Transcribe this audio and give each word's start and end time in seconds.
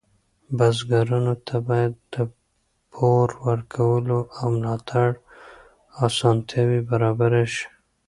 بزګرانو 0.57 1.35
ته 1.47 1.55
باید 1.67 1.93
د 2.13 2.15
پور 2.93 3.27
ورکولو 3.45 4.17
او 4.37 4.45
ملاتړ 4.57 5.09
اسانتیاوې 6.05 6.79
برابرې 6.89 7.45
شي. 7.53 7.65